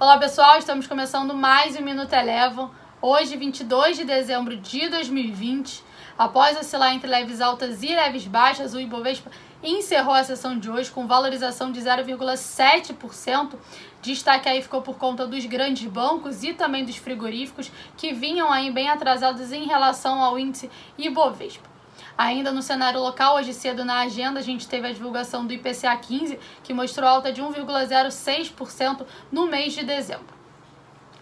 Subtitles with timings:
[0.00, 2.70] Olá pessoal, estamos começando mais um Minuto Elevam.
[3.02, 5.82] Hoje, 22 de dezembro de 2020.
[6.16, 9.28] Após oscilar entre leves altas e leves baixas, o Ibovespa
[9.60, 13.56] encerrou a sessão de hoje com valorização de 0,7%.
[14.00, 18.70] Destaque aí ficou por conta dos grandes bancos e também dos frigoríficos, que vinham aí
[18.70, 21.77] bem atrasados em relação ao índice Ibovespa.
[22.16, 25.96] Ainda no cenário local, hoje cedo na agenda, a gente teve a divulgação do IPCA
[25.96, 30.36] 15, que mostrou alta de 1,06% no mês de dezembro.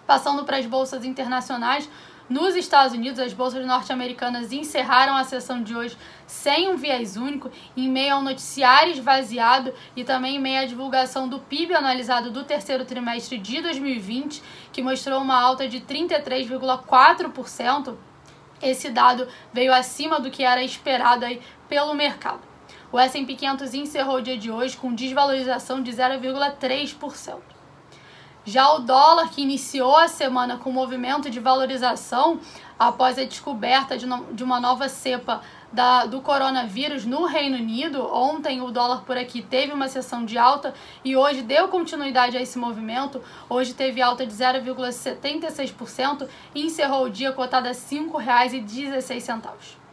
[0.06, 1.88] Passando para as bolsas internacionais,
[2.28, 7.52] nos Estados Unidos, as bolsas norte-americanas encerraram a sessão de hoje sem um viés único,
[7.76, 12.42] em meio ao noticiário esvaziado e também em meio à divulgação do PIB analisado do
[12.42, 17.94] terceiro trimestre de 2020, que mostrou uma alta de 33,4%.
[18.62, 22.40] Esse dado veio acima do que era esperado aí pelo mercado.
[22.90, 27.55] O S&P 500 encerrou o dia de hoje com desvalorização de 0,3%.
[28.46, 32.38] Já o dólar, que iniciou a semana com movimento de valorização
[32.78, 38.06] após a descoberta de, no, de uma nova cepa da, do coronavírus no Reino Unido.
[38.06, 40.72] Ontem o dólar por aqui teve uma sessão de alta
[41.04, 43.20] e hoje deu continuidade a esse movimento.
[43.48, 49.85] Hoje teve alta de 0,76% e encerrou o dia cotado a R$ 5,16.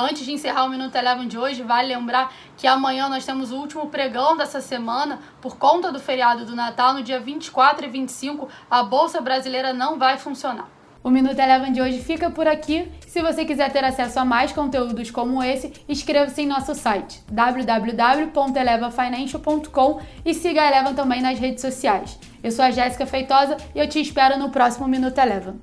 [0.00, 3.56] Antes de encerrar o Minuto Eleven de hoje, vale lembrar que amanhã nós temos o
[3.56, 5.18] último pregão dessa semana.
[5.40, 9.98] Por conta do feriado do Natal, no dia 24 e 25, a Bolsa Brasileira não
[9.98, 10.68] vai funcionar.
[11.02, 12.88] O Minuto Eleven de hoje fica por aqui.
[13.08, 20.00] Se você quiser ter acesso a mais conteúdos como esse, inscreva-se em nosso site www.elevafinancial.com
[20.24, 22.16] e siga a Eleven também nas redes sociais.
[22.40, 25.60] Eu sou a Jéssica Feitosa e eu te espero no próximo Minuto Eleven.